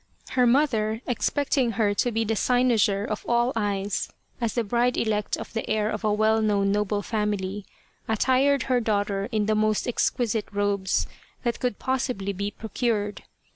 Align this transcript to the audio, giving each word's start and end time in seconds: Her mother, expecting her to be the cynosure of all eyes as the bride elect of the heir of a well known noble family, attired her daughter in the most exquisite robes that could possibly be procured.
Her 0.29 0.47
mother, 0.47 1.01
expecting 1.05 1.73
her 1.73 1.93
to 1.93 2.11
be 2.11 2.23
the 2.23 2.35
cynosure 2.35 3.05
of 3.05 3.23
all 3.27 3.53
eyes 3.55 4.09
as 4.41 4.55
the 4.55 4.63
bride 4.63 4.97
elect 4.97 5.37
of 5.37 5.53
the 5.53 5.69
heir 5.69 5.91
of 5.91 6.03
a 6.03 6.11
well 6.11 6.41
known 6.41 6.71
noble 6.71 7.03
family, 7.03 7.67
attired 8.07 8.63
her 8.63 8.79
daughter 8.79 9.29
in 9.31 9.45
the 9.45 9.53
most 9.53 9.87
exquisite 9.87 10.47
robes 10.51 11.05
that 11.43 11.59
could 11.59 11.77
possibly 11.77 12.33
be 12.33 12.49
procured. 12.49 13.25